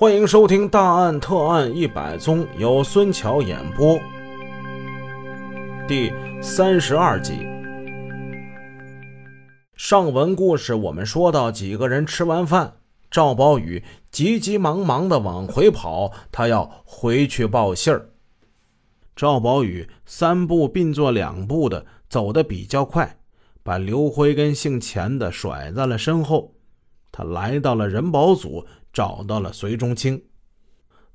[0.00, 3.98] 欢迎收听《大案特案一百宗》，由孙桥演播，
[5.88, 7.44] 第三十二集。
[9.74, 12.74] 上文故事我们说到，几个人吃完饭，
[13.10, 13.82] 赵宝宇
[14.12, 18.08] 急急忙忙的往回跑，他要回去报信儿。
[19.16, 23.16] 赵宝宇三步并作两步的走得比较快，
[23.64, 26.54] 把刘辉跟姓钱的甩在了身后。
[27.10, 28.64] 他来到了人保组。
[28.98, 30.24] 找到了隋中清，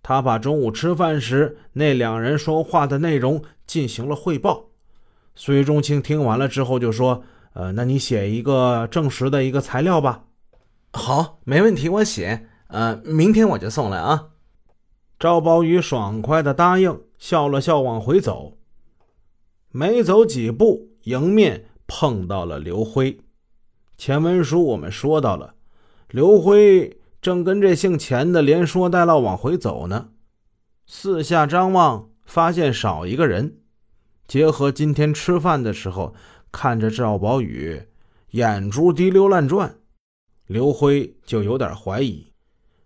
[0.02, 4.70] 他把中午吃饭时那两人说话的内容进行了汇报。
[5.36, 10.28] 隋中清听完了之后就说：“呃，那你写一个证实的一个材料吧。
[10.94, 12.48] ”“好，没问题，我写。
[12.68, 14.30] 呃，明天我就送来啊。”
[15.20, 18.60] 赵宝宇爽快的答应，笑了笑往回走。
[19.72, 23.20] 没走几步，迎面碰到了刘辉。
[23.98, 25.56] 前文书我们说到了，
[26.08, 27.02] 刘辉。
[27.24, 30.10] 正跟这姓钱的连说带唠往回走呢，
[30.86, 33.60] 四下张望，发现少一个人。
[34.28, 36.14] 结合今天吃饭的时候
[36.52, 37.82] 看着赵宝宇
[38.32, 39.78] 眼珠滴溜乱转，
[40.48, 42.28] 刘辉就有点怀疑。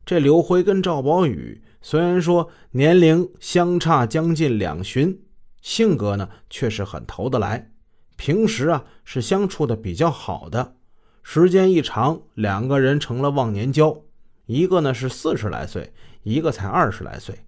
[0.05, 5.19] 这刘辉跟赵宝宇虽然说年龄相差将近两旬，
[5.63, 7.71] 性格呢却是很投得来，
[8.15, 10.75] 平时啊是相处的比较好的。
[11.23, 14.03] 时间一长，两个人成了忘年交。
[14.47, 17.45] 一个呢是四十来岁，一个才二十来岁。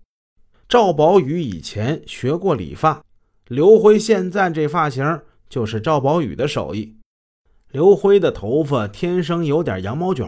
[0.68, 3.04] 赵宝宇以前学过理发，
[3.48, 6.98] 刘辉现在这发型就是赵宝宇的手艺。
[7.72, 10.28] 刘辉的头发天生有点羊毛卷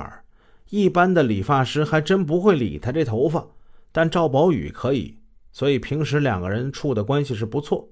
[0.69, 3.47] 一般的理发师还真不会理他这头发，
[3.91, 5.17] 但赵宝宇可以，
[5.51, 7.89] 所以平时两个人处的关系是不错。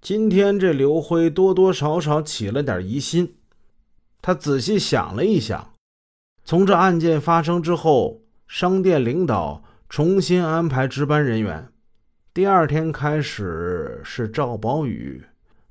[0.00, 3.36] 今天这刘辉多多少少起了点疑心，
[4.20, 5.69] 他仔细想了一想。
[6.50, 11.68] 从这案件发生之后，商店领导重新安排值班人员。
[12.34, 15.22] 第二天开始是赵宝宇，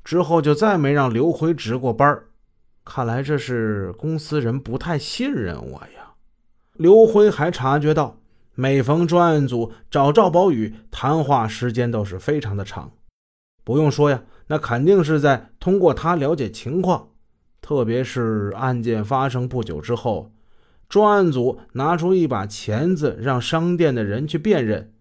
[0.06, 2.18] 之后就再没让刘辉值过班
[2.86, 6.14] 看来这是公司人不太信任我呀。
[6.76, 8.16] 刘辉还察觉到，
[8.56, 12.90] 每逢专案组找赵宝宇谈话，时间都是非常的长。
[13.66, 17.10] 不用说呀，那肯定是在通过他了解情况，
[17.60, 20.32] 特别是案件发生不久之后。
[20.90, 24.92] 专案组拿出一把钳子，让商店的人去辨认，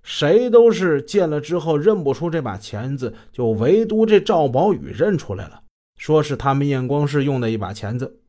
[0.00, 5.62] 谁都是见了之后认不出这把钳子，就唯独这赵宝宇认出来了，
[5.98, 8.20] 说是他们验光室用的一把钳子。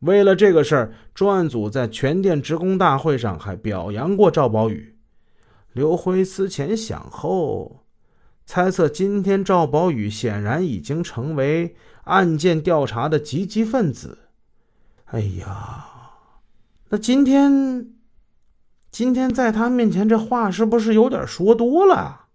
[0.00, 4.96] 为了这个事儿，专案组在全店职工大会上还表扬过赵宝宇。
[5.72, 7.84] 刘辉思前想后，
[8.44, 14.18] 猜测今天赵宝宇显然已经成为案件调查的积极分子。
[15.06, 15.93] 哎呀！
[16.94, 17.92] 那今天，
[18.92, 22.26] 今天在他面前这话是不是有点说多了？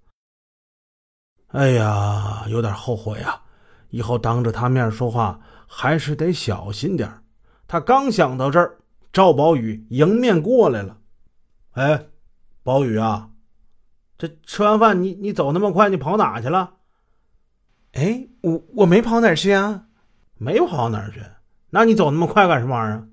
[1.48, 3.42] 哎呀，有点后悔啊！
[3.88, 7.10] 以后当着他面说话还是得小心点
[7.70, 8.80] 他刚想到这儿，
[9.14, 10.98] 赵宝宇迎面过来了。
[11.72, 12.08] 哎，
[12.62, 13.30] 宝宇啊，
[14.18, 16.74] 这吃完饭你你走那么快，你跑哪去了？
[17.94, 19.86] 哎，我我没跑哪去啊，
[20.38, 21.22] 没跑哪去？
[21.70, 23.08] 那你走那么快干什么玩意儿？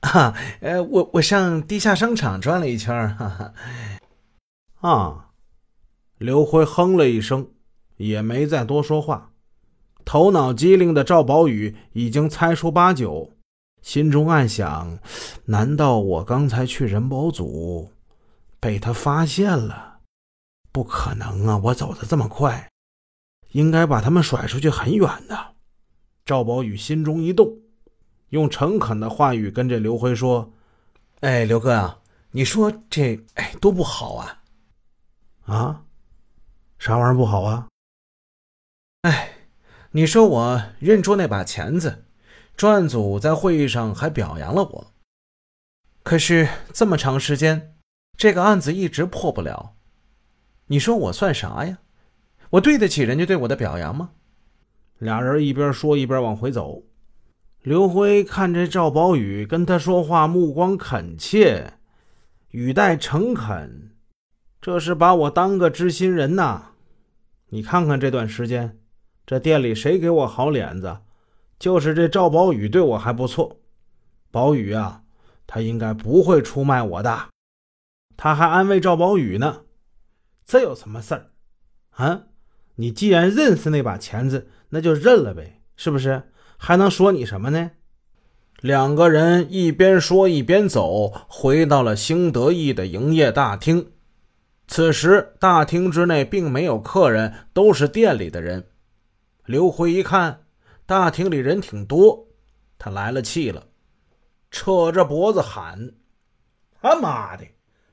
[0.00, 3.54] 啊， 呃，我我上地下商场转了一圈哈哈。
[4.80, 5.30] 啊，
[6.18, 7.48] 刘辉哼了一声，
[7.96, 9.32] 也没再多说话。
[10.04, 13.32] 头脑机灵的赵宝宇已经猜出八九，
[13.82, 14.98] 心中暗想：
[15.46, 17.92] 难道我刚才去人保组
[18.60, 19.98] 被他发现了？
[20.70, 22.70] 不可能啊，我走的这么快，
[23.50, 25.54] 应该把他们甩出去很远的。
[26.24, 27.58] 赵宝宇心中一动。
[28.30, 30.52] 用诚恳的话语跟这刘辉说
[31.20, 32.00] ：“哎，刘哥啊，
[32.32, 34.42] 你说这哎多不好啊！
[35.46, 35.84] 啊，
[36.78, 37.68] 啥玩意儿不好啊？
[39.02, 39.32] 哎，
[39.92, 42.04] 你说我认出那把钳子，
[42.54, 44.92] 专案组在会议上还表扬了我。
[46.02, 47.74] 可是这么长时间，
[48.16, 49.74] 这个案子一直破不了。
[50.66, 51.78] 你说我算啥呀？
[52.50, 54.10] 我对得起人家对我的表扬吗？”
[54.98, 56.82] 俩人一边说一边往回走。
[57.62, 61.74] 刘辉看这赵宝宇跟他说话，目光恳切，
[62.50, 63.90] 语带诚恳，
[64.60, 66.72] 这是把我当个知心人呐。
[67.48, 68.78] 你看看这段时间，
[69.26, 70.98] 这店里谁给我好脸子？
[71.58, 73.60] 就是这赵宝宇对我还不错。
[74.30, 75.02] 宝宇啊，
[75.46, 77.28] 他应该不会出卖我的。
[78.16, 79.62] 他还安慰赵宝宇呢
[80.46, 81.30] ：“这有什么事儿？
[81.90, 82.26] 啊，
[82.76, 87.70] 你既然认识那把钳子，那就认了呗，是不是？”还能说你什么呢？
[88.60, 93.92] 两个人一边说一边走，回到了兴德义的营业大厅。
[94.66, 98.66] 此时大厅之内并没有客人，都是店里的人。
[99.46, 100.40] 刘辉一看，
[100.84, 102.26] 大厅里人挺多，
[102.78, 103.68] 他来了气了，
[104.50, 105.92] 扯着脖子喊
[106.82, 107.44] ：“他妈的，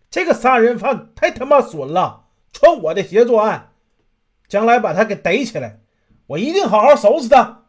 [0.10, 3.72] 这个杀人犯太他妈损了，穿我的鞋作案！
[4.48, 5.80] 将来把他给逮起来，
[6.28, 7.65] 我一定好好收拾他！”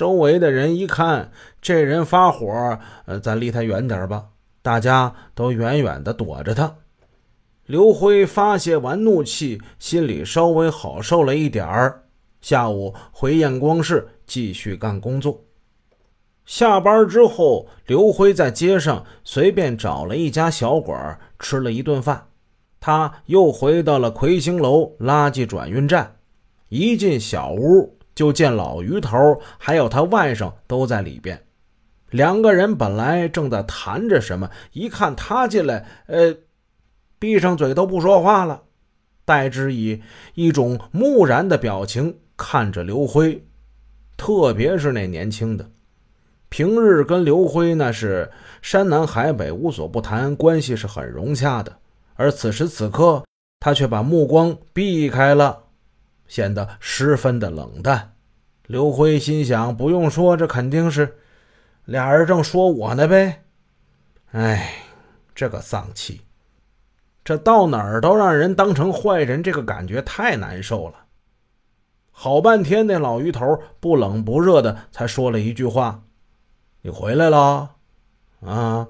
[0.00, 1.30] 周围的人一看
[1.60, 4.28] 这人发火，呃，咱离他远点吧。
[4.62, 6.76] 大家都远远的躲着他。
[7.66, 12.04] 刘辉发泄完怒气，心里稍微好受了一点儿。
[12.40, 15.44] 下午回验光室继续干工作。
[16.46, 22.28] 下班之后，刘辉在街上随便找了一家小馆吃了一顿饭。
[22.80, 26.16] 他又回到了魁星楼垃圾转运站，
[26.70, 27.98] 一进小屋。
[28.20, 31.42] 就见老于头还有他外甥都在里边，
[32.10, 36.36] 两个人本来正在谈着什么，一看他进来，呃，
[37.18, 38.60] 闭上嘴都不说话了，
[39.24, 40.02] 代之以
[40.34, 43.42] 一种木然的表情看着刘辉，
[44.18, 45.70] 特别是那年轻的，
[46.50, 48.30] 平日跟刘辉那是
[48.60, 51.74] 山南海北无所不谈，关系是很融洽的，
[52.16, 53.24] 而此时此刻
[53.60, 55.69] 他却把目光避开了。
[56.30, 58.14] 显得十分的冷淡。
[58.68, 61.18] 刘辉心想：不用说，这肯定是
[61.84, 63.42] 俩人正说我呢呗。
[64.30, 64.74] 哎，
[65.34, 66.20] 这个丧气，
[67.24, 71.06] 这到哪儿都让人当成坏人，这个感觉太难受了。
[72.12, 76.04] 好半天，那老鱼头不冷不热的才说了一句话
[76.82, 77.74] ：“你回来了？”
[78.46, 78.86] 啊，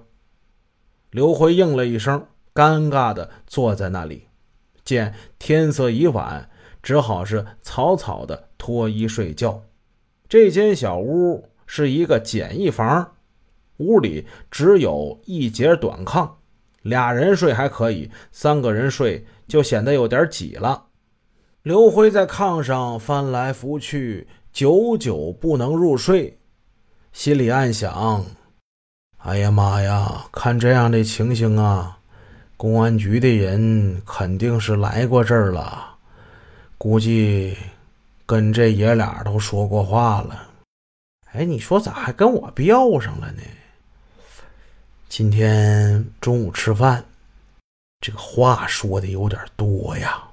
[1.10, 4.28] 刘辉应了一声，尴尬的坐在那里。
[4.84, 6.50] 见天色已晚。
[6.82, 9.62] 只好是草草的脱衣睡觉。
[10.28, 13.12] 这间小屋是一个简易房，
[13.78, 16.30] 屋里只有一节短炕，
[16.82, 20.86] 俩人睡还可以，三个人睡就显得有点挤了。
[21.62, 26.38] 刘辉在炕上翻来覆去，久久不能入睡，
[27.12, 28.24] 心里暗想
[29.18, 31.98] ：“哎呀妈呀，看这样的情形啊，
[32.56, 35.88] 公安局的人肯定是来过这儿了。”
[36.82, 37.54] 估计
[38.24, 40.48] 跟这爷俩都说过话了。
[41.32, 43.42] 哎，你说咋还跟我飙上了呢？
[45.06, 47.04] 今天中午吃饭，
[48.00, 50.24] 这个话说的有点多呀。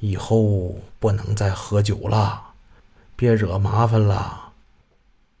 [0.00, 2.42] 以后不能再喝酒了，
[3.14, 4.54] 别惹麻烦了。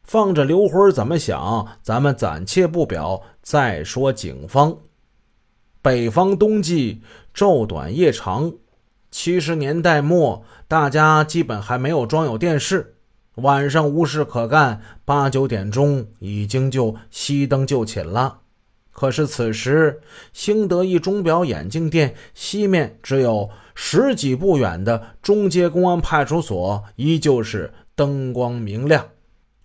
[0.02, 3.22] 放着刘辉怎么想，咱们暂且不表。
[3.40, 4.76] 再说警方，
[5.80, 7.00] 北方冬季
[7.34, 8.52] 昼短夜长。
[9.16, 12.96] 七十年代末，大家基本还没有装有电视，
[13.36, 18.40] 晚上无事可干，八九点钟已经就熄灯就寝了。
[18.90, 20.00] 可是此时，
[20.32, 29.10] 兴德一钟表眼镜店西面只有十几步远的中街公安派出所依旧是灯光明亮。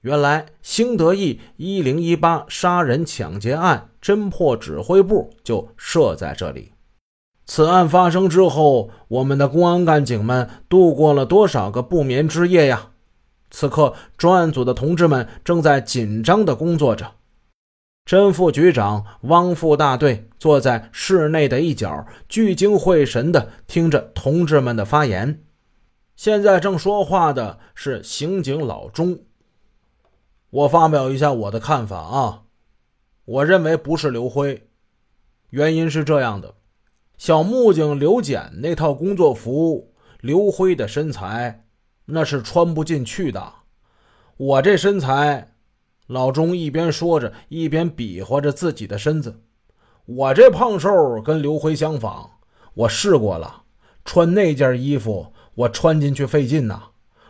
[0.02, 6.74] 原来，兴德义一零一八杀人抢劫案侦破指挥部就设在这里。
[7.50, 12.92] 此案发生之后，我们的公安干警们度过了多少个不眠之夜呀！
[13.50, 17.14] 此刻，专案组的同志们正在紧张地工作着。
[18.06, 25.44] 甄副局长、汪副大队坐在室内的一角，聚精会神地听着同志们的发言。
[26.16, 29.22] 现在正说话的是刑警老钟。
[30.52, 32.44] 我发表一下我的看法啊，
[33.26, 34.70] 我认为不是刘辉，
[35.50, 36.54] 原因是这样的。
[37.20, 41.66] 小木匠刘简那套工作服，刘辉的身材
[42.06, 43.56] 那是穿不进去的。
[44.38, 45.52] 我这身材，
[46.08, 49.42] 老钟一边说着，一边比划着自己的身子。
[50.06, 52.30] 我这胖瘦跟刘辉相仿，
[52.74, 53.64] 我试过了，
[54.06, 56.84] 穿那件衣服我穿进去费劲呐。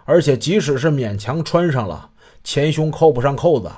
[0.05, 2.11] 而且即使是勉强穿上了，
[2.43, 3.71] 前胸扣不上扣子。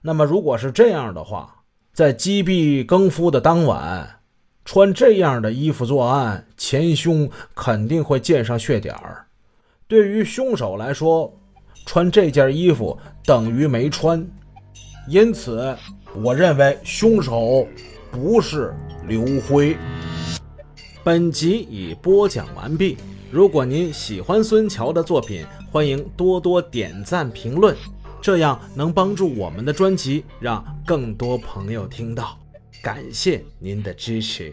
[0.00, 4.20] 那么如果是这样的话，在击毙更夫的当晚。
[4.64, 9.26] 穿这样的衣服作案，前胸肯定会溅上血点儿。
[9.88, 11.36] 对于凶手来说，
[11.84, 14.24] 穿这件衣服等于没穿，
[15.08, 15.76] 因此，
[16.14, 17.66] 我认为凶手
[18.10, 18.72] 不是
[19.06, 19.76] 刘辉。
[21.02, 22.96] 本集已播讲完毕。
[23.32, 27.76] 如果您喜欢孙桥的作品，欢迎多多点赞评论，
[28.20, 32.38] 这样能帮助我们的专辑让更多朋友听到。
[32.82, 34.52] 感谢您的支持。